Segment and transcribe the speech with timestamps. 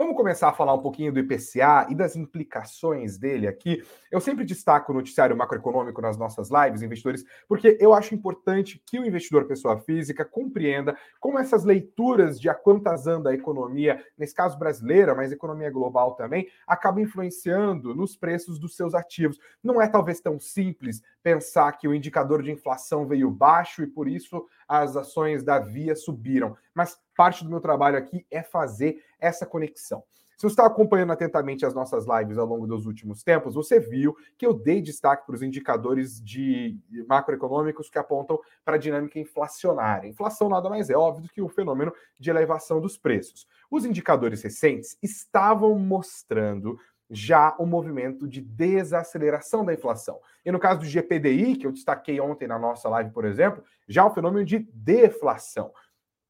[0.00, 3.84] Vamos começar a falar um pouquinho do IPCA e das implicações dele aqui.
[4.10, 8.98] Eu sempre destaco o noticiário macroeconômico nas nossas lives, investidores, porque eu acho importante que
[8.98, 14.34] o investidor pessoa física compreenda como essas leituras de a quantas anda a economia, nesse
[14.34, 19.38] caso brasileira, mas economia global também, acabam influenciando nos preços dos seus ativos.
[19.62, 24.08] Não é talvez tão simples pensar que o indicador de inflação veio baixo e por
[24.08, 29.46] isso as ações da Via subiram, mas parte do meu trabalho aqui é fazer essa
[29.46, 30.02] conexão.
[30.40, 34.16] Se você está acompanhando atentamente as nossas lives ao longo dos últimos tempos, você viu
[34.38, 40.08] que eu dei destaque para os indicadores de macroeconômicos que apontam para a dinâmica inflacionária.
[40.08, 43.46] Inflação nada mais é óbvio do que o fenômeno de elevação dos preços.
[43.70, 46.78] Os indicadores recentes estavam mostrando
[47.10, 50.20] já um movimento de desaceleração da inflação.
[50.42, 54.06] E no caso do GPDI, que eu destaquei ontem na nossa live, por exemplo, já
[54.06, 55.70] um fenômeno de deflação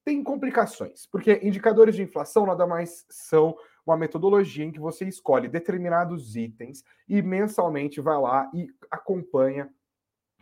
[0.04, 5.48] tem complicações, porque indicadores de inflação nada mais são uma metodologia em que você escolhe
[5.48, 9.72] determinados itens e mensalmente vai lá e acompanha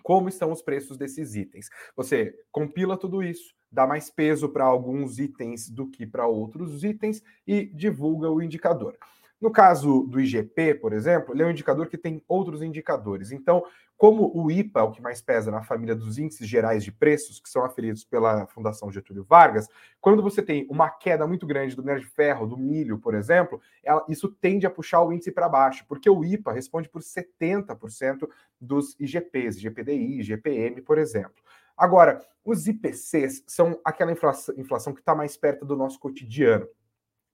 [0.03, 1.69] como estão os preços desses itens.
[1.97, 7.23] Você compila tudo isso, dá mais peso para alguns itens do que para outros itens
[7.47, 8.97] e divulga o indicador.
[9.41, 13.31] No caso do IGP, por exemplo, ele é um indicador que tem outros indicadores.
[13.31, 13.65] Então,
[13.97, 17.49] como o IPA o que mais pesa na família dos índices gerais de preços, que
[17.49, 19.69] são aferidos pela Fundação Getúlio Vargas,
[20.01, 23.61] quando você tem uma queda muito grande do minério de ferro, do milho, por exemplo,
[23.83, 28.29] ela, isso tende a puxar o índice para baixo, porque o IPA responde por 70%
[28.61, 31.43] dos IGPs, IGPDI, IGPM, por exemplo.
[31.77, 36.67] Agora, os IPCs são aquela inflação, inflação que está mais perto do nosso cotidiano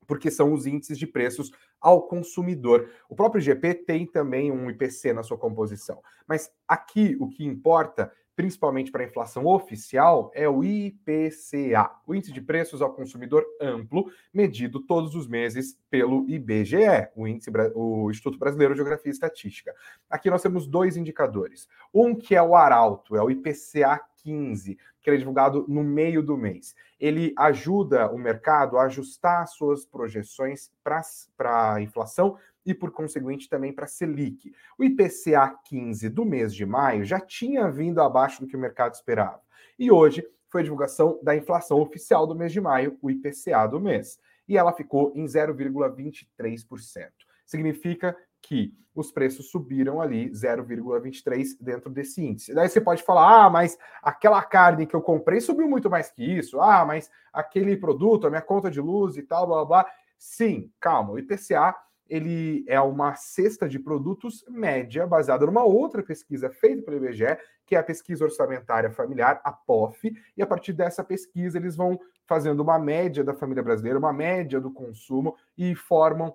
[0.07, 2.91] porque são os índices de preços ao consumidor.
[3.09, 8.11] O próprio IGP tem também um IPC na sua composição, mas aqui o que importa,
[8.35, 14.11] principalmente para a inflação oficial, é o IPCA, o índice de preços ao consumidor amplo,
[14.33, 19.75] medido todos os meses pelo IBGE, o índice o Instituto Brasileiro de Geografia e Estatística.
[20.11, 21.69] Aqui nós temos dois indicadores.
[21.93, 26.23] Um que é o Arauto, é o IPCA 15, que ele é divulgado no meio
[26.23, 26.75] do mês.
[26.99, 33.73] Ele ajuda o mercado a ajustar suas projeções para a inflação e, por conseguinte, também
[33.73, 34.53] para a Selic.
[34.79, 38.95] O IPCA 15 do mês de maio já tinha vindo abaixo do que o mercado
[38.95, 39.43] esperava.
[39.79, 43.79] E hoje foi a divulgação da inflação oficial do mês de maio, o IPCA do
[43.79, 44.19] mês.
[44.49, 47.11] E ela ficou em 0,23%.
[47.45, 52.55] Significa que os preços subiram ali 0,23 dentro desse índice.
[52.55, 56.23] Daí você pode falar: ah, mas aquela carne que eu comprei subiu muito mais que
[56.23, 56.61] isso.
[56.61, 59.83] Ah, mas aquele produto, a minha conta de luz e tal, blá blá.
[59.83, 59.93] blá.
[60.19, 61.75] Sim, calma, o IPCA
[62.09, 67.75] ele é uma cesta de produtos média baseada numa outra pesquisa feita pelo IBGE, que
[67.75, 72.61] é a pesquisa orçamentária familiar, a POF, e a partir dessa pesquisa eles vão fazendo
[72.61, 76.35] uma média da família brasileira, uma média do consumo e formam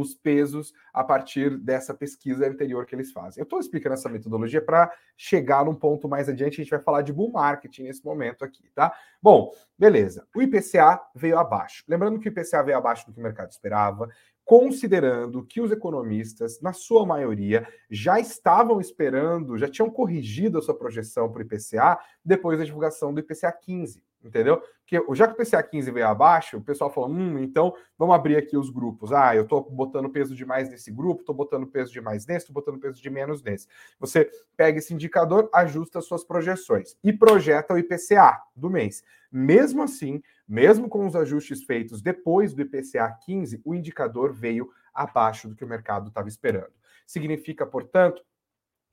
[0.00, 3.40] os pesos a partir dessa pesquisa anterior que eles fazem.
[3.40, 7.02] Eu estou explicando essa metodologia para chegar num ponto mais adiante, a gente vai falar
[7.02, 8.92] de bull marketing nesse momento aqui, tá?
[9.22, 10.26] Bom, beleza.
[10.34, 11.84] O IPCA veio abaixo.
[11.88, 14.08] Lembrando que o IPCA veio abaixo do que o mercado esperava,
[14.44, 20.76] considerando que os economistas, na sua maioria, já estavam esperando, já tinham corrigido a sua
[20.76, 24.62] projeção para o IPCA depois da divulgação do IPCA 15 entendeu?
[24.80, 28.36] Porque já que o PCA 15 veio abaixo, o pessoal falou, hum, então vamos abrir
[28.36, 29.12] aqui os grupos.
[29.12, 32.80] Ah, eu estou botando peso demais nesse grupo, estou botando peso demais nesse, estou botando
[32.80, 33.68] peso de menos nesse.
[33.98, 39.02] Você pega esse indicador, ajusta as suas projeções e projeta o IPCA do mês.
[39.30, 45.48] Mesmo assim, mesmo com os ajustes feitos depois do IPCA 15, o indicador veio abaixo
[45.48, 46.72] do que o mercado estava esperando.
[47.06, 48.22] Significa, portanto,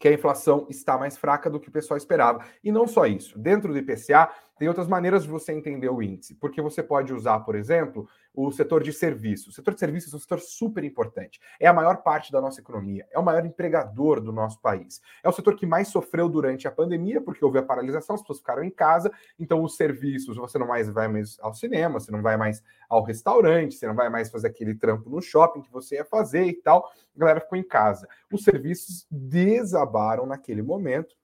[0.01, 2.43] que a inflação está mais fraca do que o pessoal esperava.
[2.63, 4.31] E não só isso, dentro do IPCA
[4.61, 8.51] tem outras maneiras de você entender o índice, porque você pode usar, por exemplo, o
[8.51, 9.47] setor de serviços.
[9.47, 11.41] O setor de serviços é um setor super importante.
[11.59, 15.01] É a maior parte da nossa economia, é o maior empregador do nosso país.
[15.23, 18.37] É o setor que mais sofreu durante a pandemia, porque houve a paralisação, as pessoas
[18.37, 22.21] ficaram em casa, então os serviços, você não mais vai mais ao cinema, você não
[22.21, 25.95] vai mais ao restaurante, você não vai mais fazer aquele trampo no shopping que você
[25.95, 26.87] ia fazer e tal.
[27.15, 28.07] A galera ficou em casa.
[28.31, 31.15] Os serviços desabaram naquele momento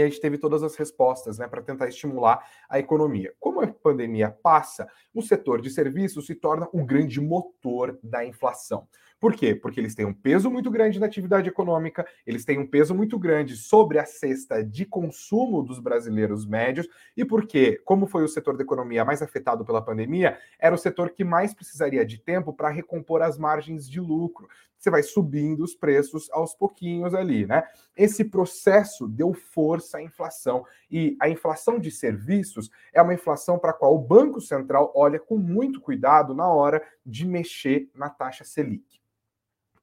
[0.00, 3.32] e a gente teve todas as respostas né, para tentar estimular a economia.
[3.38, 8.88] Como a pandemia passa, o setor de serviços se torna o grande motor da inflação.
[9.20, 9.54] Por quê?
[9.54, 13.18] Porque eles têm um peso muito grande na atividade econômica, eles têm um peso muito
[13.18, 18.56] grande sobre a cesta de consumo dos brasileiros médios, e porque, como foi o setor
[18.56, 22.70] da economia mais afetado pela pandemia, era o setor que mais precisaria de tempo para
[22.70, 24.48] recompor as margens de lucro
[24.80, 27.68] você vai subindo os preços aos pouquinhos ali, né?
[27.94, 33.70] Esse processo deu força à inflação e a inflação de serviços é uma inflação para
[33.70, 38.42] a qual o Banco Central olha com muito cuidado na hora de mexer na taxa
[38.42, 39.00] Selic.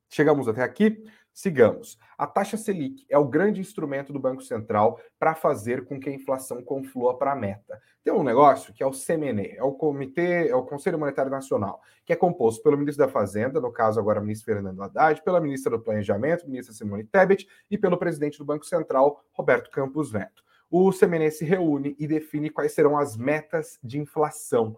[0.09, 1.03] Chegamos até aqui?
[1.37, 1.99] Sigamos.
[2.17, 6.11] A taxa Selic é o grande instrumento do Banco Central para fazer com que a
[6.11, 7.79] inflação conflua para a meta.
[8.03, 11.79] Tem um negócio que é o CMN, é o Comitê, é o Conselho Monetário Nacional,
[12.03, 15.39] que é composto pelo ministro da Fazenda, no caso agora o ministro Fernando Haddad, pela
[15.39, 20.43] ministra do Planejamento, ministra Simone Tebet, e pelo presidente do Banco Central, Roberto Campos Neto.
[20.71, 24.75] O CMN se reúne e define quais serão as metas de inflação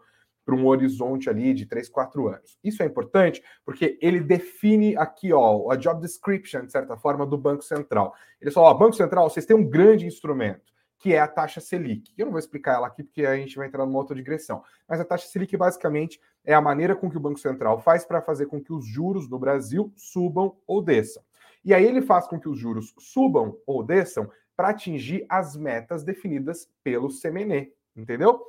[0.49, 2.57] para um horizonte ali de 3, 4 anos.
[2.63, 7.37] Isso é importante porque ele define aqui ó, a job description, de certa forma, do
[7.37, 8.15] Banco Central.
[8.41, 12.11] Ele fala, ó, Banco Central, vocês têm um grande instrumento, que é a taxa Selic.
[12.17, 14.63] Eu não vou explicar ela aqui porque a gente vai entrar numa outra digressão.
[14.87, 18.19] Mas a taxa Selic, basicamente, é a maneira com que o Banco Central faz para
[18.19, 21.21] fazer com que os juros no Brasil subam ou desçam.
[21.63, 26.03] E aí ele faz com que os juros subam ou desçam para atingir as metas
[26.03, 28.41] definidas pelo CMN, entendeu?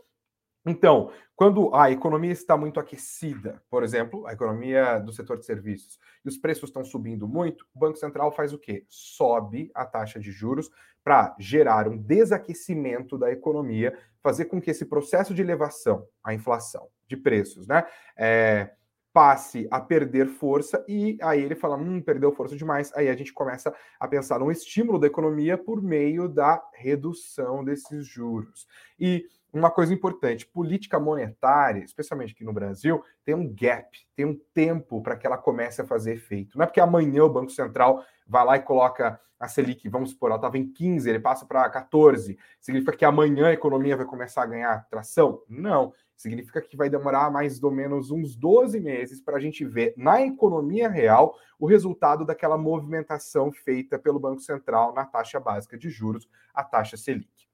[0.67, 5.99] Então, quando a economia está muito aquecida, por exemplo, a economia do setor de serviços,
[6.25, 8.85] e os preços estão subindo muito, o Banco Central faz o quê?
[8.89, 10.71] Sobe a taxa de juros
[11.03, 16.89] para gerar um desaquecimento da economia, fazer com que esse processo de elevação, a inflação
[17.07, 17.87] de preços, né,
[18.17, 18.71] é,
[19.13, 22.93] passe a perder força e aí ele fala, hum, perdeu força demais.
[22.95, 28.07] Aí a gente começa a pensar num estímulo da economia por meio da redução desses
[28.07, 28.69] juros.
[28.99, 34.39] E uma coisa importante: política monetária, especialmente aqui no Brasil, tem um gap, tem um
[34.55, 36.57] tempo para que ela comece a fazer efeito.
[36.57, 40.29] Não é porque amanhã o Banco Central vai lá e coloca a Selic, vamos supor,
[40.29, 44.43] ela estava em 15, ele passa para 14, significa que amanhã a economia vai começar
[44.43, 45.43] a ganhar tração?
[45.49, 45.95] Não.
[46.15, 50.21] Significa que vai demorar mais ou menos uns 12 meses para a gente ver na
[50.21, 56.29] economia real o resultado daquela movimentação feita pelo Banco Central na taxa básica de juros,
[56.53, 57.49] a taxa Selic.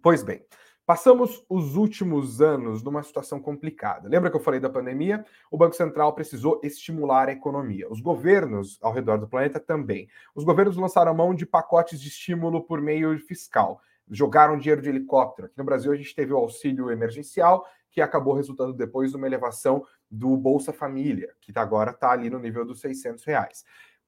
[0.00, 0.40] Pois bem,
[0.86, 4.08] Passamos os últimos anos numa situação complicada.
[4.08, 5.26] Lembra que eu falei da pandemia?
[5.50, 7.90] O Banco Central precisou estimular a economia.
[7.90, 10.08] Os governos ao redor do planeta também.
[10.32, 13.80] Os governos lançaram mão de pacotes de estímulo por meio fiscal.
[14.08, 15.48] Jogaram dinheiro de helicóptero.
[15.48, 19.84] Aqui no Brasil a gente teve o auxílio emergencial, que acabou resultando depois numa elevação
[20.08, 23.64] do Bolsa Família, que agora está ali no nível dos 600 reais.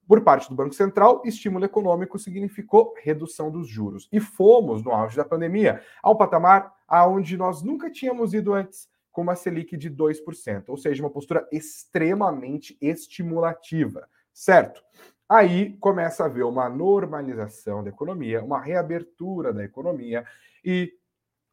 [0.09, 4.09] Por parte do Banco Central, estímulo econômico significou redução dos juros.
[4.11, 9.21] E fomos, no auge da pandemia, ao patamar aonde nós nunca tínhamos ido antes, com
[9.21, 14.83] uma Selic de 2%, ou seja, uma postura extremamente estimulativa, certo?
[15.29, 20.25] Aí começa a haver uma normalização da economia, uma reabertura da economia
[20.65, 20.91] e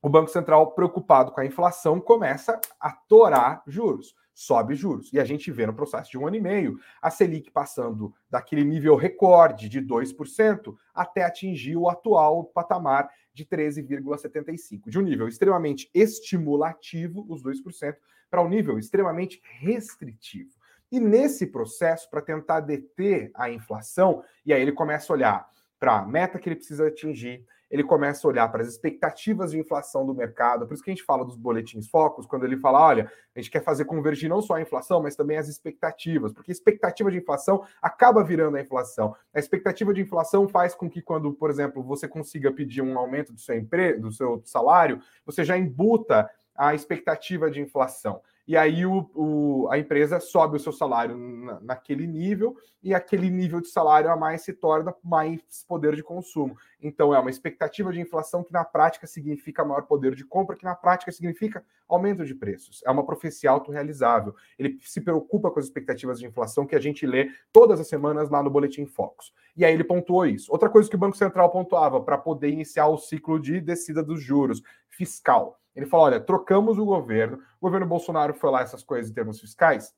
[0.01, 5.11] o Banco Central, preocupado com a inflação, começa a torar juros sobe juros.
[5.13, 8.65] E a gente vê no processo de um ano e meio a Selic passando daquele
[8.65, 15.89] nível recorde de 2% até atingir o atual patamar de 13,75%, de um nível extremamente
[15.93, 17.95] estimulativo, os 2%,
[18.29, 20.51] para um nível extremamente restritivo.
[20.91, 25.49] E nesse processo, para tentar deter a inflação, e aí ele começa a olhar
[25.79, 29.59] para a meta que ele precisa atingir, ele começa a olhar para as expectativas de
[29.59, 30.65] inflação do mercado.
[30.65, 33.51] Por isso que a gente fala dos boletins focos, quando ele fala, olha, a gente
[33.51, 37.65] quer fazer convergir não só a inflação, mas também as expectativas, porque expectativa de inflação
[37.81, 39.13] acaba virando a inflação.
[39.33, 43.33] A expectativa de inflação faz com que quando, por exemplo, você consiga pedir um aumento
[43.33, 48.85] do seu emprego, do seu salário, você já embuta a expectativa de inflação e aí
[48.85, 53.69] o, o, a empresa sobe o seu salário na, naquele nível, e aquele nível de
[53.69, 56.55] salário a mais se torna mais poder de consumo.
[56.79, 60.63] Então é uma expectativa de inflação que na prática significa maior poder de compra, que
[60.63, 62.83] na prática significa aumento de preços.
[62.85, 64.35] É uma profecia autorrealizável.
[64.59, 68.29] Ele se preocupa com as expectativas de inflação que a gente lê todas as semanas
[68.29, 69.33] lá no Boletim Focus.
[69.57, 70.51] E aí ele pontuou isso.
[70.51, 74.21] Outra coisa que o Banco Central pontuava para poder iniciar o ciclo de descida dos
[74.21, 79.11] juros fiscal ele falou: olha, trocamos o governo, o governo Bolsonaro foi lá essas coisas
[79.11, 79.93] em termos fiscais?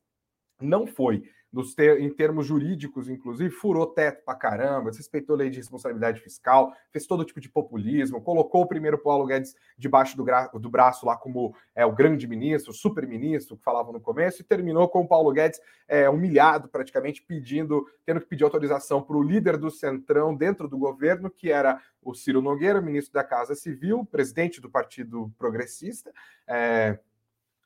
[0.60, 1.24] Não foi
[1.64, 6.74] ter, em termos jurídicos, inclusive, furou teto pra caramba, desrespeitou a lei de responsabilidade fiscal,
[6.92, 10.26] fez todo tipo de populismo, colocou o primeiro Paulo Guedes debaixo do,
[10.60, 14.42] do braço lá como é, o grande ministro, o super ministro, que falavam no começo,
[14.42, 19.18] e terminou com o Paulo Guedes é, humilhado, praticamente, pedindo, tendo que pedir autorização para
[19.18, 23.54] o líder do Centrão dentro do governo, que era o Ciro Nogueira, ministro da Casa
[23.54, 26.12] Civil, presidente do Partido Progressista.
[26.48, 26.98] É,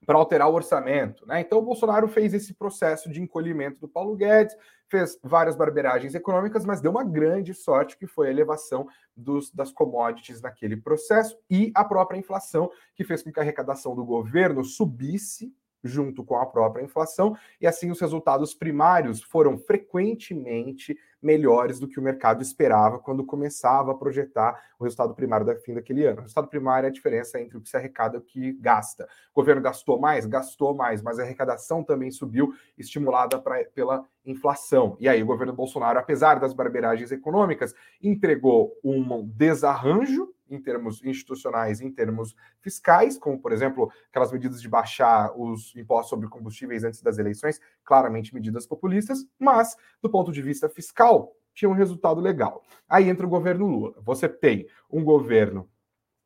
[0.05, 1.25] para alterar o orçamento.
[1.25, 1.41] Né?
[1.41, 4.55] Então, o Bolsonaro fez esse processo de encolhimento do Paulo Guedes,
[4.88, 9.72] fez várias barberagens econômicas, mas deu uma grande sorte que foi a elevação dos, das
[9.72, 14.63] commodities naquele processo e a própria inflação, que fez com que a arrecadação do governo
[14.63, 15.53] subisse
[15.84, 21.99] junto com a própria inflação, e assim os resultados primários foram frequentemente melhores do que
[21.99, 26.19] o mercado esperava quando começava a projetar o resultado primário da fim daquele ano.
[26.19, 29.07] O resultado primário é a diferença entre o que se arrecada e o que gasta.
[29.33, 30.25] O governo gastou mais?
[30.25, 34.97] Gastou mais, mas a arrecadação também subiu, estimulada pra, pela inflação.
[34.99, 41.81] E aí o governo Bolsonaro, apesar das barberagens econômicas, entregou um desarranjo em termos institucionais,
[41.81, 47.01] em termos fiscais, como, por exemplo, aquelas medidas de baixar os impostos sobre combustíveis antes
[47.01, 52.63] das eleições, claramente medidas populistas, mas, do ponto de vista fiscal, tinha um resultado legal.
[52.88, 53.93] Aí entra o governo Lula.
[54.03, 55.70] Você tem um governo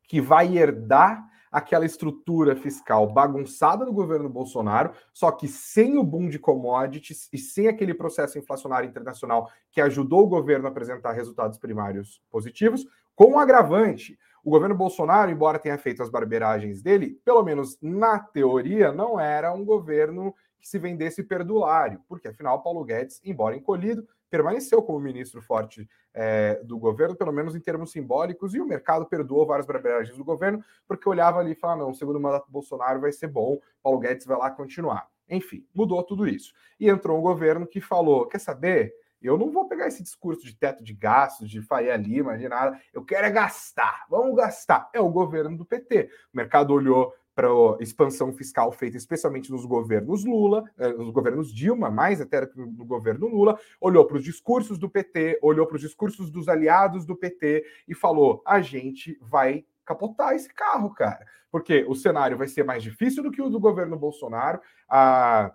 [0.08, 6.28] que vai herdar aquela estrutura fiscal bagunçada do governo Bolsonaro, só que sem o boom
[6.28, 11.58] de commodities e sem aquele processo inflacionário internacional que ajudou o governo a apresentar resultados
[11.58, 14.18] primários positivos, com um agravante.
[14.44, 19.52] O governo Bolsonaro, embora tenha feito as barberagens dele, pelo menos na teoria, não era
[19.52, 25.42] um governo que se vendesse perdulário, porque afinal Paulo Guedes, embora encolhido, permaneceu como ministro
[25.42, 30.18] forte é, do governo, pelo menos em termos simbólicos, e o mercado perdoou várias barberagens
[30.18, 33.28] do governo, porque olhava ali e falava: não, o segundo mandato do Bolsonaro vai ser
[33.28, 35.08] bom, Paulo Guedes vai lá continuar.
[35.30, 36.54] Enfim, mudou tudo isso.
[36.80, 38.94] E entrou um governo que falou: quer saber?
[39.22, 42.80] Eu não vou pegar esse discurso de teto de gastos, de Faria Lima, de nada.
[42.94, 44.06] Eu quero é gastar.
[44.10, 44.90] Vamos gastar.
[44.94, 46.10] É o governo do PT.
[46.34, 51.54] O mercado olhou para a expansão fiscal feita especialmente nos governos Lula, eh, nos governos
[51.54, 55.82] Dilma, mais até no governo Lula, olhou para os discursos do PT, olhou para os
[55.82, 61.26] discursos dos aliados do PT e falou: a gente vai capotar esse carro, cara.
[61.52, 64.60] Porque o cenário vai ser mais difícil do que o do governo Bolsonaro.
[64.90, 65.54] A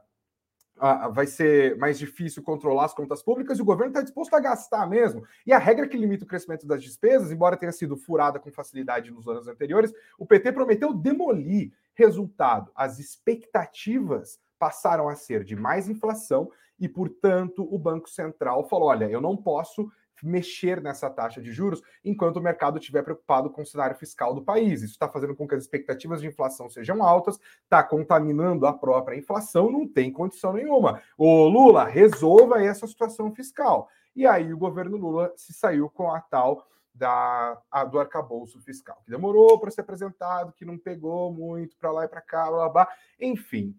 [1.13, 4.89] vai ser mais difícil controlar as contas públicas e o governo está disposto a gastar
[4.89, 5.23] mesmo.
[5.47, 9.11] E a regra que limita o crescimento das despesas, embora tenha sido furada com facilidade
[9.11, 11.73] nos anos anteriores, o PT prometeu demolir.
[11.95, 18.89] Resultado: as expectativas passaram a ser de mais inflação e, portanto, o Banco Central falou:
[18.89, 19.91] olha, eu não posso
[20.23, 24.43] mexer nessa taxa de juros enquanto o mercado estiver preocupado com o cenário fiscal do
[24.43, 24.83] país.
[24.83, 29.17] Isso está fazendo com que as expectativas de inflação sejam altas, está contaminando a própria
[29.17, 31.03] inflação, não tem condição nenhuma.
[31.17, 33.89] O Lula resolva essa situação fiscal.
[34.15, 39.01] E aí o governo Lula se saiu com a tal da, a, do arcabouço fiscal,
[39.05, 42.57] que demorou para ser apresentado, que não pegou muito para lá e para cá, blá,
[42.57, 42.89] blá, blá.
[43.19, 43.75] Enfim,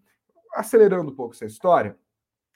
[0.54, 1.96] acelerando um pouco essa história,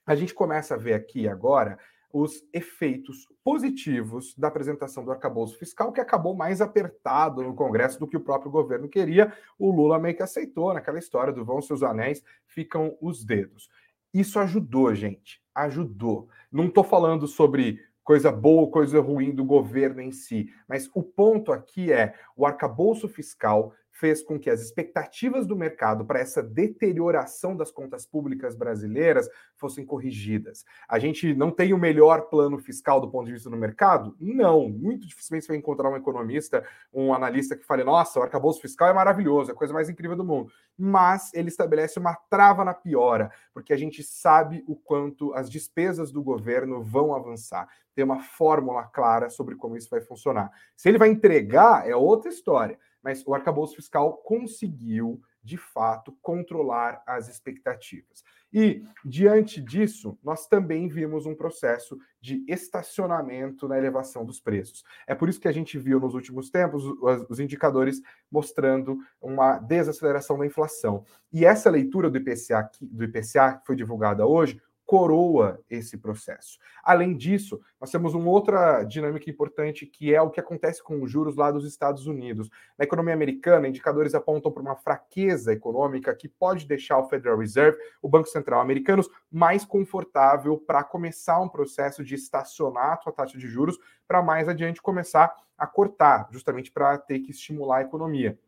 [0.07, 1.78] a gente começa a ver aqui agora
[2.18, 8.06] os efeitos positivos da apresentação do arcabouço fiscal, que acabou mais apertado no Congresso do
[8.06, 9.35] que o próprio governo queria.
[9.58, 13.68] O Lula meio que aceitou naquela história do vão seus anéis, ficam os dedos.
[14.14, 16.30] Isso ajudou, gente, ajudou.
[16.50, 21.02] Não estou falando sobre coisa boa ou coisa ruim do governo em si, mas o
[21.02, 26.43] ponto aqui é o arcabouço fiscal fez com que as expectativas do mercado para essa
[26.43, 30.65] deterioração das contas públicas brasileiras fossem corrigidas.
[30.88, 34.15] A gente não tem o melhor plano fiscal do ponto de vista do mercado?
[34.21, 34.69] Não.
[34.69, 38.88] Muito dificilmente você vai encontrar um economista, um analista que fale: nossa, o arcabouço fiscal
[38.88, 40.53] é maravilhoso, é a coisa mais incrível do mundo.
[40.79, 46.12] Mas ele estabelece uma trava na piora, porque a gente sabe o quanto as despesas
[46.12, 47.67] do governo vão avançar.
[47.95, 50.50] Tem uma fórmula clara sobre como isso vai funcionar.
[50.76, 57.04] Se ele vai entregar, é outra história mas o arcabouço fiscal conseguiu, de fato, controlar
[57.06, 58.25] as expectativas.
[58.52, 64.82] E, diante disso, nós também vimos um processo de estacionamento na elevação dos preços.
[65.06, 66.82] É por isso que a gente viu nos últimos tempos
[67.30, 71.04] os indicadores mostrando uma desaceleração da inflação.
[71.32, 76.59] E essa leitura do IPCA, do IPCA que foi divulgada hoje, coroa esse processo.
[76.83, 81.11] Além disso, nós temos uma outra dinâmica importante que é o que acontece com os
[81.11, 82.49] juros lá dos Estados Unidos.
[82.78, 87.76] Na economia americana, indicadores apontam para uma fraqueza econômica que pode deixar o Federal Reserve,
[88.00, 93.37] o Banco Central americanos, mais confortável para começar um processo de estacionar a sua taxa
[93.37, 93.76] de juros
[94.07, 98.38] para mais adiante começar a cortar, justamente para ter que estimular a economia.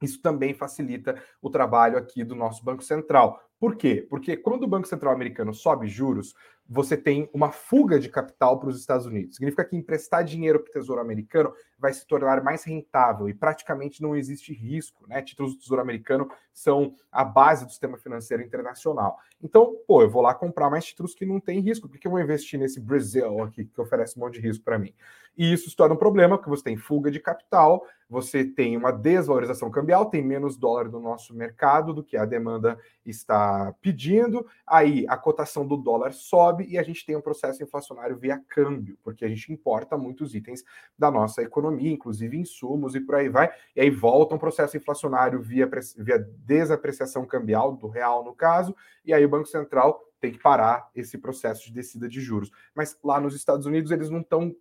[0.00, 3.42] Isso também facilita o trabalho aqui do nosso Banco Central.
[3.58, 4.06] Por quê?
[4.08, 6.34] Porque quando o Banco Central americano sobe juros,
[6.68, 9.36] você tem uma fuga de capital para os Estados Unidos.
[9.36, 14.02] Significa que emprestar dinheiro para o Tesouro Americano vai se tornar mais rentável e praticamente
[14.02, 15.08] não existe risco.
[15.08, 15.22] Né?
[15.22, 19.16] Títulos do Tesouro Americano são a base do sistema financeiro internacional.
[19.42, 22.20] Então, pô, eu vou lá comprar mais títulos que não têm risco, porque eu vou
[22.20, 24.92] investir nesse Brasil aqui, que oferece um monte de risco para mim.
[25.38, 28.90] E isso se torna um problema, porque você tem fuga de capital, você tem uma
[28.90, 32.76] desvalorização cambial, tem menos dólar no nosso mercado do que a demanda
[33.06, 38.16] está pedindo, aí a cotação do dólar sobe e a gente tem um processo inflacionário
[38.16, 40.64] via câmbio, porque a gente importa muitos itens
[40.98, 45.40] da nossa economia, inclusive insumos e por aí vai, e aí volta um processo inflacionário
[45.40, 50.38] via, via desapreciação cambial, do real no caso, e aí o Banco Central tem que
[50.40, 52.50] parar esse processo de descida de juros.
[52.74, 54.52] Mas lá nos Estados Unidos eles não estão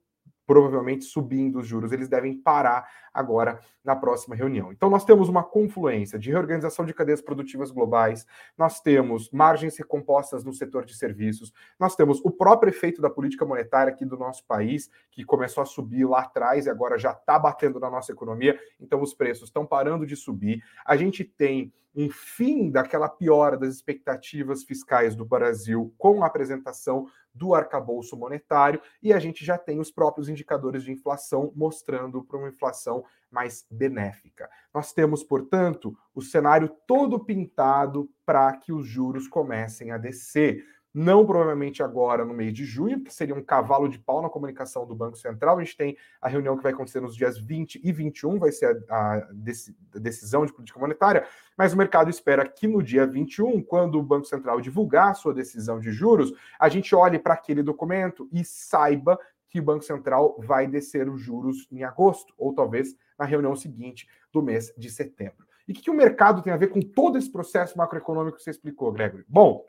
[0.47, 4.71] provavelmente subindo os juros, eles devem parar agora na próxima reunião.
[4.71, 8.25] Então, nós temos uma confluência de reorganização de cadeias produtivas globais,
[8.57, 13.45] nós temos margens recompostas no setor de serviços, nós temos o próprio efeito da política
[13.45, 17.37] monetária aqui do nosso país, que começou a subir lá atrás e agora já está
[17.37, 20.63] batendo na nossa economia, então os preços estão parando de subir.
[20.85, 27.07] A gente tem um fim daquela piora das expectativas fiscais do Brasil com a apresentação
[27.33, 32.37] do arcabouço monetário e a gente já tem os próprios indicadores de inflação mostrando para
[32.37, 34.47] uma inflação mais benéfica.
[34.71, 40.63] Nós temos, portanto, o cenário todo pintado para que os juros comecem a descer
[40.94, 44.86] não provavelmente agora no mês de junho, que seria um cavalo de pau na comunicação
[44.86, 45.58] do Banco Central.
[45.58, 48.84] A gente tem a reunião que vai acontecer nos dias 20 e 21, vai ser
[48.89, 51.25] a, a decisão de política monetária,
[51.58, 55.79] mas o mercado espera que no dia 21, quando o Banco Central divulgar sua decisão
[55.79, 60.67] de juros, a gente olhe para aquele documento e saiba que o Banco Central vai
[60.67, 65.48] descer os juros em agosto, ou talvez na reunião seguinte do mês de setembro.
[65.67, 68.44] E o que, que o mercado tem a ver com todo esse processo macroeconômico que
[68.44, 69.25] você explicou, Gregory?
[69.27, 69.65] Bom,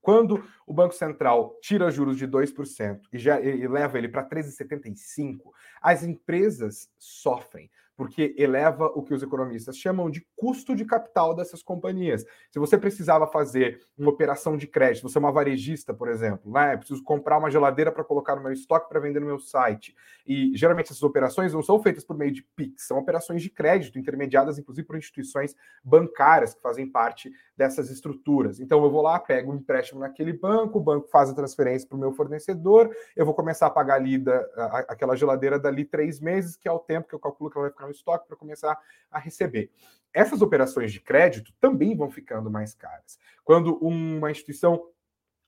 [0.00, 5.40] quando o Banco Central tira juros de 2% e, já, e leva ele para 13,75%,
[5.80, 11.62] as empresas sofrem porque eleva o que os economistas chamam de custo de capital dessas
[11.62, 12.24] companhias.
[12.50, 16.78] Se você precisava fazer uma operação de crédito, você é uma varejista, por exemplo, né?
[16.78, 19.94] preciso comprar uma geladeira para colocar no meu estoque para vender no meu site.
[20.26, 23.98] E geralmente essas operações não são feitas por meio de PIX, são operações de crédito,
[23.98, 25.54] intermediadas inclusive por instituições
[25.84, 28.60] bancárias que fazem parte dessas estruturas.
[28.60, 31.98] Então eu vou lá, pego um empréstimo naquele banco, o banco faz a transferência para
[31.98, 36.18] o meu fornecedor, eu vou começar a pagar ali da, a, aquela geladeira dali três
[36.18, 38.36] meses, que é o tempo que eu calculo que ela vai ficar no estoque para
[38.36, 38.78] começar
[39.10, 39.70] a receber.
[40.12, 43.18] Essas operações de crédito também vão ficando mais caras.
[43.44, 44.88] Quando uma instituição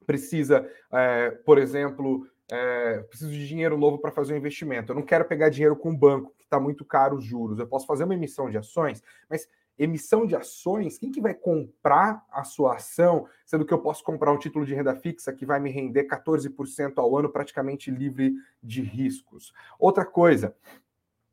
[0.06, 4.92] precisa, é, por exemplo, é, preciso de dinheiro novo para fazer um investimento.
[4.92, 7.58] Eu não quero pegar dinheiro com o banco, que está muito caro os juros.
[7.58, 12.24] Eu posso fazer uma emissão de ações, mas emissão de ações, quem que vai comprar
[12.30, 15.58] a sua ação, sendo que eu posso comprar um título de renda fixa que vai
[15.58, 19.52] me render 14% ao ano, praticamente livre de riscos.
[19.78, 20.54] Outra coisa,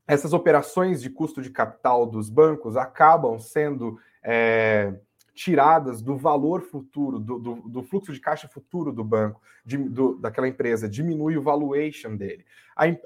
[0.09, 4.91] essas operações de custo de capital dos bancos acabam sendo é,
[5.35, 10.17] tiradas do valor futuro, do, do, do, fluxo de caixa futuro do banco, de, do,
[10.17, 12.43] daquela empresa, diminui o valuation dele.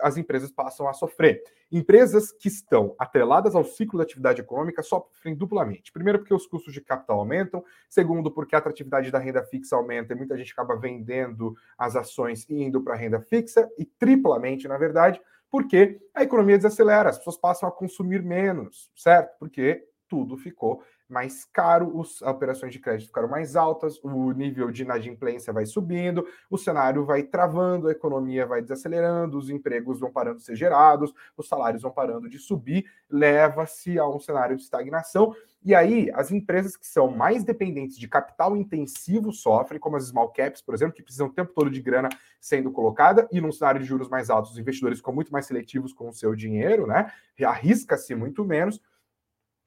[0.01, 1.43] as empresas passam a sofrer.
[1.69, 5.91] Empresas que estão atreladas ao ciclo da atividade econômica sofrem duplamente.
[5.91, 7.65] Primeiro, porque os custos de capital aumentam.
[7.89, 12.47] Segundo, porque a atratividade da renda fixa aumenta e muita gente acaba vendendo as ações
[12.49, 13.69] e indo para a renda fixa.
[13.77, 15.19] E triplamente, na verdade,
[15.53, 19.37] porque a economia desacelera, as pessoas passam a consumir menos, certo?
[19.37, 24.83] Porque tudo ficou mais caro, as operações de crédito ficaram mais altas, o nível de
[24.83, 30.37] inadimplência vai subindo, o cenário vai travando, a economia vai desacelerando, os empregos vão parando
[30.37, 35.35] de ser gerados, os salários vão parando de subir, leva-se a um cenário de estagnação.
[35.65, 40.29] E aí, as empresas que são mais dependentes de capital intensivo sofrem, como as small
[40.29, 42.09] caps, por exemplo, que precisam o tempo todo de grana
[42.41, 45.93] sendo colocada, e num cenário de juros mais altos, os investidores ficam muito mais seletivos
[45.93, 47.11] com o seu dinheiro, né?
[47.41, 48.81] Arrisca-se muito menos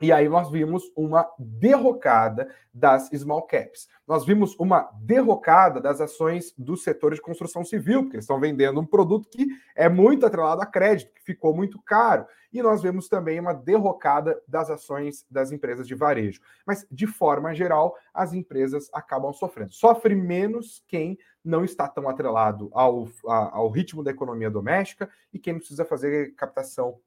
[0.00, 3.88] e aí nós vimos uma derrocada das small caps.
[4.06, 8.78] Nós vimos uma derrocada das ações do setor de construção civil, porque eles estão vendendo
[8.78, 12.26] um produto que é muito atrelado a crédito, que ficou muito caro.
[12.52, 16.40] E nós vemos também uma derrocada das ações das empresas de varejo.
[16.66, 19.72] Mas, de forma geral, as empresas acabam sofrendo.
[19.72, 25.56] Sofre menos quem não está tão atrelado ao, ao ritmo da economia doméstica e quem
[25.56, 26.98] precisa fazer captação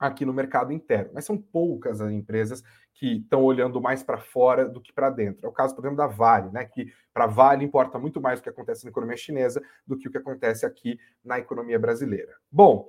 [0.00, 1.10] aqui no mercado interno.
[1.12, 5.46] Mas são poucas as empresas que estão olhando mais para fora do que para dentro.
[5.46, 6.64] É o caso, por exemplo, da Vale, né?
[6.64, 10.10] Que para Vale importa muito mais o que acontece na economia chinesa do que o
[10.10, 12.34] que acontece aqui na economia brasileira.
[12.50, 12.88] Bom,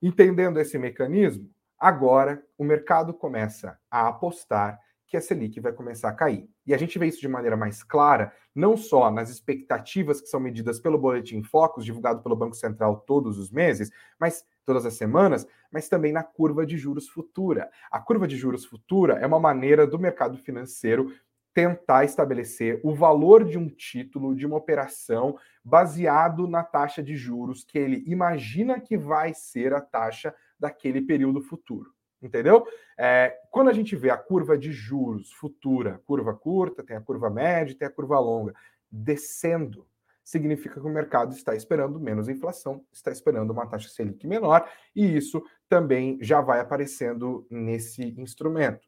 [0.00, 6.14] entendendo esse mecanismo, agora o mercado começa a apostar que a Selic vai começar a
[6.14, 6.48] cair.
[6.66, 10.40] E a gente vê isso de maneira mais clara, não só nas expectativas que são
[10.40, 15.46] medidas pelo Boletim Focus, divulgado pelo Banco Central todos os meses, mas todas as semanas,
[15.70, 17.70] mas também na curva de juros futura.
[17.90, 21.12] A curva de juros futura é uma maneira do mercado financeiro
[21.54, 27.64] tentar estabelecer o valor de um título, de uma operação, baseado na taxa de juros
[27.64, 31.92] que ele imagina que vai ser a taxa daquele período futuro.
[32.22, 32.64] Entendeu?
[32.96, 37.28] É, quando a gente vê a curva de juros futura, curva curta, tem a curva
[37.28, 38.54] média, tem a curva longa,
[38.90, 39.86] descendo,
[40.24, 45.16] significa que o mercado está esperando menos inflação, está esperando uma taxa Selic menor, e
[45.16, 48.86] isso também já vai aparecendo nesse instrumento.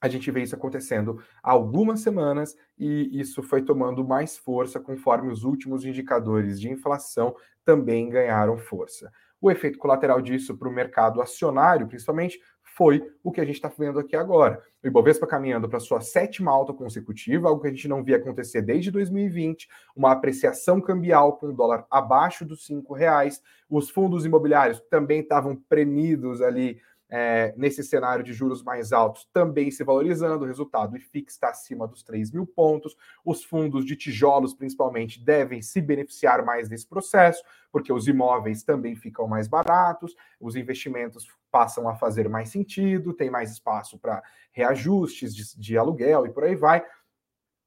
[0.00, 5.32] A gente vê isso acontecendo há algumas semanas e isso foi tomando mais força conforme
[5.32, 9.10] os últimos indicadores de inflação também ganharam força.
[9.40, 12.38] O efeito colateral disso para o mercado acionário, principalmente,
[12.76, 14.62] foi o que a gente está vendo aqui agora.
[14.84, 18.60] O Ibovespa caminhando para sua sétima alta consecutiva, algo que a gente não via acontecer
[18.60, 24.78] desde 2020, uma apreciação cambial com o dólar abaixo dos cinco reais, os fundos imobiliários
[24.90, 30.46] também estavam premidos ali é, nesse cenário de juros mais altos também se valorizando, o
[30.46, 35.80] resultado IFIX está acima dos 3 mil pontos, os fundos de tijolos, principalmente, devem se
[35.80, 41.94] beneficiar mais desse processo, porque os imóveis também ficam mais baratos, os investimentos passam a
[41.94, 46.84] fazer mais sentido, tem mais espaço para reajustes de, de aluguel e por aí vai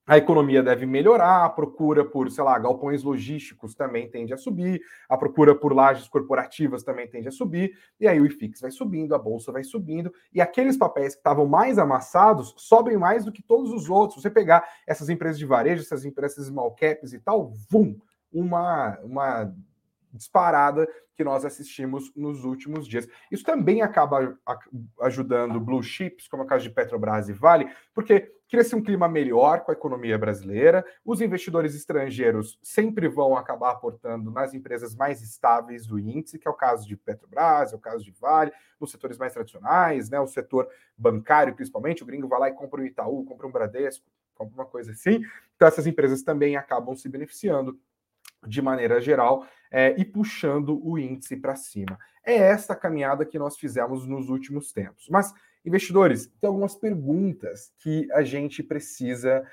[0.10, 4.82] a economia deve melhorar, a procura por, sei lá, galpões logísticos também tende a subir,
[5.08, 9.14] a procura por lajes corporativas também tende a subir, e aí o IFIX vai subindo,
[9.14, 13.44] a bolsa vai subindo, e aqueles papéis que estavam mais amassados sobem mais do que
[13.44, 14.20] todos os outros.
[14.20, 17.96] Você pegar essas empresas de varejo, essas empresas small caps e tal, vum,
[18.34, 19.54] uma, uma
[20.12, 23.08] disparada que nós assistimos nos últimos dias.
[23.30, 24.36] Isso também acaba
[25.02, 29.08] ajudando blue chips, como é o caso de Petrobras e Vale, porque cria-se um clima
[29.08, 35.22] melhor com a economia brasileira, os investidores estrangeiros sempre vão acabar aportando nas empresas mais
[35.22, 38.92] estáveis do índice, que é o caso de Petrobras, é o caso de Vale, nos
[38.92, 42.86] setores mais tradicionais, né, o setor bancário principalmente, o gringo vai lá e compra um
[42.86, 45.22] Itaú, compra um Bradesco, compra uma coisa assim.
[45.56, 47.80] Então essas empresas também acabam se beneficiando
[48.48, 52.00] de maneira geral é, e puxando o índice para cima.
[52.24, 55.08] É esta caminhada que nós fizemos nos últimos tempos.
[55.10, 55.34] Mas,
[55.66, 59.44] investidores, tem algumas perguntas que a gente precisa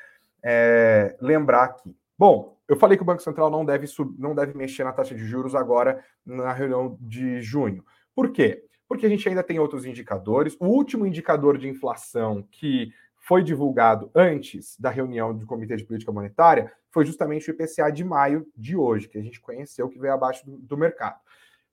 [0.42, 1.96] é, lembrar aqui.
[2.18, 5.14] Bom, eu falei que o Banco Central não deve, sub, não deve mexer na taxa
[5.14, 7.84] de juros agora na reunião de junho.
[8.14, 8.64] Por quê?
[8.88, 10.56] Porque a gente ainda tem outros indicadores.
[10.60, 16.12] O último indicador de inflação que foi divulgado antes da reunião do Comitê de Política
[16.12, 20.14] Monetária foi justamente o IPCA de maio de hoje, que a gente conheceu, que veio
[20.14, 21.20] abaixo do, do mercado.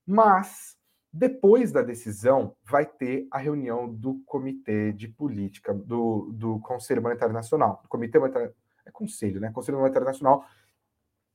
[0.06, 0.76] Mas,
[1.14, 7.34] depois da decisão, vai ter a reunião do Comitê de Política, do, do Conselho Monetário
[7.34, 7.84] Nacional.
[7.88, 8.52] Comitê Monetário.
[8.84, 9.52] É Conselho, né?
[9.52, 10.44] Conselho Monetário Nacional,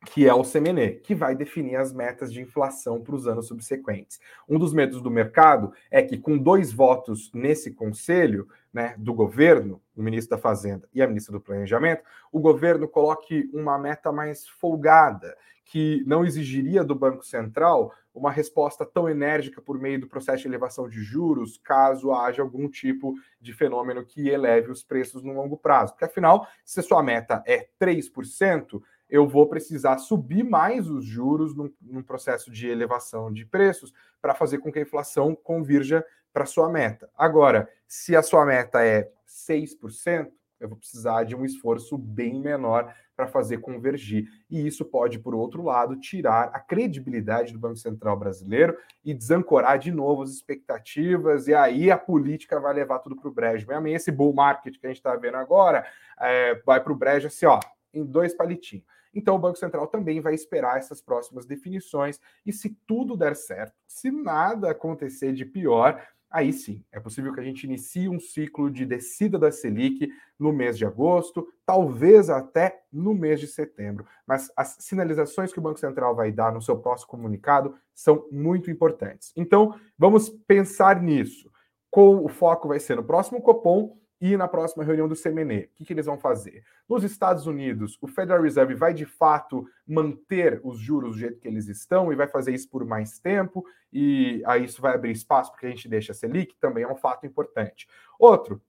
[0.09, 4.19] que é o CMNE, que vai definir as metas de inflação para os anos subsequentes.
[4.49, 9.81] Um dos medos do mercado é que, com dois votos nesse conselho, né, do governo,
[9.97, 14.49] o ministro da Fazenda e a ministra do Planejamento, o governo coloque uma meta mais
[14.49, 20.43] folgada, que não exigiria do Banco Central uma resposta tão enérgica por meio do processo
[20.43, 25.33] de elevação de juros, caso haja algum tipo de fenômeno que eleve os preços no
[25.33, 25.93] longo prazo.
[25.93, 31.55] Porque, afinal, se a sua meta é 3%, eu vou precisar subir mais os juros
[31.55, 36.47] num, num processo de elevação de preços para fazer com que a inflação convirja para
[36.47, 37.11] sua meta.
[37.17, 42.93] Agora, se a sua meta é 6%, eu vou precisar de um esforço bem menor
[43.17, 44.29] para fazer convergir.
[44.51, 49.79] E isso pode, por outro lado, tirar a credibilidade do Banco Central brasileiro e desancorar
[49.79, 53.67] de novo as expectativas, e aí a política vai levar tudo para o brejo.
[53.69, 55.87] Mesmo esse bull market que a gente está vendo agora
[56.21, 57.61] é, vai para o brejo assim, ó,
[57.93, 58.85] em dois palitinhos.
[59.15, 63.75] Então, o Banco Central também vai esperar essas próximas definições e, se tudo der certo,
[63.87, 68.71] se nada acontecer de pior, aí sim, é possível que a gente inicie um ciclo
[68.71, 74.07] de descida da Selic no mês de agosto, talvez até no mês de setembro.
[74.27, 78.71] Mas as sinalizações que o Banco Central vai dar no seu próximo comunicado são muito
[78.71, 79.33] importantes.
[79.37, 81.51] Então, vamos pensar nisso.
[81.91, 85.65] Com o foco vai ser no próximo Copom e na próxima reunião do CMNE.
[85.65, 86.65] O que, que, eles vão fazer?
[86.89, 91.49] Nos Estados Unidos, o Federal Reserve vai de fato manter os juros do jeito que
[91.49, 95.51] eles estão e vai fazer isso por mais tempo, e aí isso vai abrir espaço
[95.51, 97.87] porque a gente deixa a Selic, também é um fato importante.
[98.19, 98.61] Outro,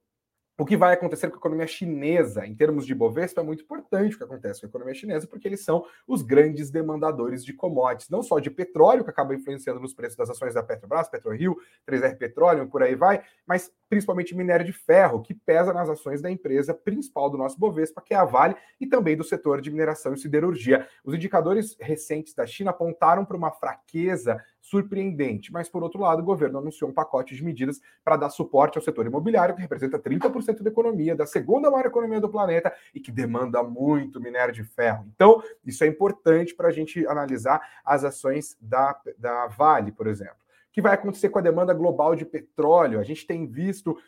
[0.60, 4.14] o que vai acontecer com a economia chinesa, em termos de Bovespa, é muito importante
[4.14, 8.10] o que acontece com a economia chinesa, porque eles são os grandes demandadores de commodities,
[8.10, 11.56] não só de petróleo, que acaba influenciando nos preços das ações da Petrobras, PetroRio,
[11.88, 16.30] 3R Petróleo, por aí vai, mas principalmente minério de ferro, que pesa nas ações da
[16.30, 20.12] empresa principal do nosso Bovespa, que é a Vale, e também do setor de mineração
[20.12, 20.86] e siderurgia.
[21.02, 24.38] Os indicadores recentes da China apontaram para uma fraqueza
[24.70, 28.78] surpreendente, mas por outro lado, o governo anunciou um pacote de medidas para dar suporte
[28.78, 33.00] ao setor imobiliário, que representa 30% da economia, da segunda maior economia do planeta e
[33.00, 35.04] que demanda muito minério de ferro.
[35.12, 40.34] Então, isso é importante para a gente analisar as ações da, da Vale, por exemplo.
[40.68, 43.00] O que vai acontecer com a demanda global de petróleo?
[43.00, 43.98] A gente tem visto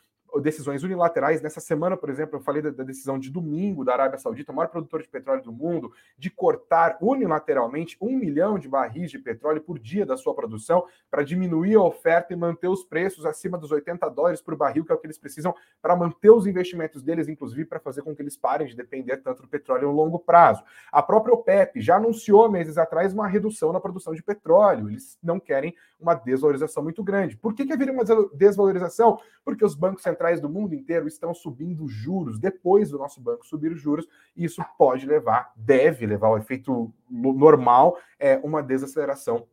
[0.41, 1.43] decisões unilaterais.
[1.43, 4.55] Nessa semana, por exemplo, eu falei da, da, decisão de domingo da Arábia Saudita, o
[4.55, 9.61] maior produtor de petróleo do mundo, de cortar unilateralmente um milhão de barris de petróleo
[9.61, 13.71] por dia da sua produção para diminuir a oferta e manter os preços acima dos
[13.71, 17.29] 80 dólares por barril, que é o que eles precisam para manter os investimentos deles,
[17.29, 20.63] inclusive para fazer com que eles parem de depender tanto do petróleo no longo prazo.
[20.91, 24.89] A própria OPEP já anunciou meses atrás uma redução na produção de petróleo.
[24.89, 27.37] Eles não querem uma desvalorização muito grande.
[27.37, 29.19] Por que, que haveria uma desvalorização?
[29.45, 33.45] Porque os bancos centrais centrais do mundo inteiro estão subindo juros depois do nosso banco
[33.45, 34.07] subir os juros,
[34.37, 39.47] e isso pode levar, deve levar ao efeito normal, é uma desaceleração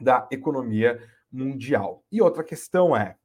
[0.00, 2.02] da economia mundial.
[2.10, 3.16] E outra questão é,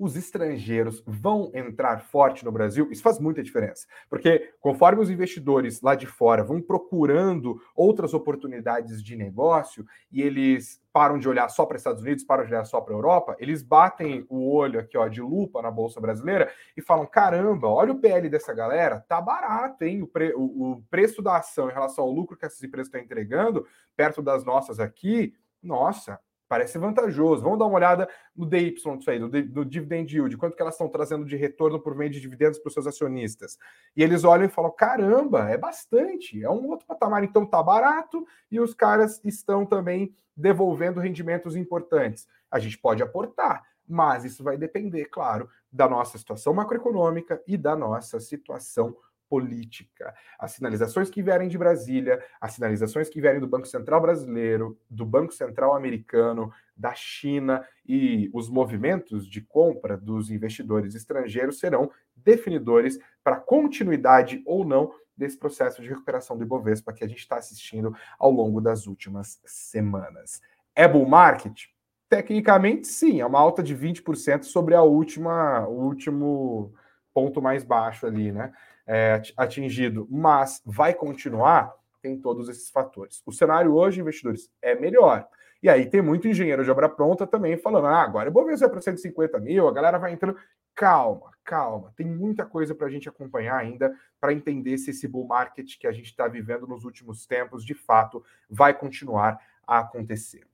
[0.00, 3.86] os estrangeiros vão entrar forte no Brasil, isso faz muita diferença.
[4.08, 10.82] Porque conforme os investidores lá de fora vão procurando outras oportunidades de negócio e eles
[10.90, 13.36] param de olhar só para os Estados Unidos, param de olhar só para a Europa,
[13.38, 17.92] eles batem o olho aqui ó, de lupa na Bolsa Brasileira e falam: caramba, olha
[17.92, 20.00] o PL dessa galera, tá barato, hein?
[20.02, 23.02] O, pre o, o preço da ação em relação ao lucro que essas empresas estão
[23.02, 26.18] entregando, perto das nossas aqui, nossa,
[26.50, 27.44] parece vantajoso.
[27.44, 30.74] Vamos dar uma olhada no DY disso aí, do, do dividend yield, quanto que elas
[30.74, 33.56] estão trazendo de retorno por meio de dividendos para os seus acionistas.
[33.96, 38.26] E eles olham e falam: caramba, é bastante, é um outro patamar, então tá barato,
[38.50, 42.26] e os caras estão também devolvendo rendimentos importantes.
[42.50, 47.76] A gente pode aportar, mas isso vai depender, claro, da nossa situação macroeconômica e da
[47.76, 48.96] nossa situação
[49.30, 50.12] política.
[50.36, 55.06] As sinalizações que vierem de Brasília, as sinalizações que vierem do Banco Central brasileiro, do
[55.06, 62.98] Banco Central americano, da China e os movimentos de compra dos investidores estrangeiros serão definidores
[63.22, 67.36] para a continuidade ou não desse processo de recuperação do Ibovespa que a gente está
[67.36, 70.40] assistindo ao longo das últimas semanas.
[70.74, 71.66] É bull market?
[72.08, 76.74] Tecnicamente, sim, é uma alta de 20% sobre a última, o último
[77.12, 78.52] ponto mais baixo ali, né?
[78.92, 81.72] É, atingido, mas vai continuar,
[82.02, 83.22] tem todos esses fatores.
[83.24, 85.28] O cenário hoje, investidores, é melhor.
[85.62, 88.58] E aí tem muito engenheiro de obra pronta também falando: ah, agora eu vou ver
[88.58, 90.36] se é para 150 mil, a galera vai entrando.
[90.74, 91.92] Calma, calma.
[91.96, 95.86] Tem muita coisa para a gente acompanhar ainda para entender se esse bull market que
[95.86, 100.49] a gente está vivendo nos últimos tempos, de fato, vai continuar a acontecer.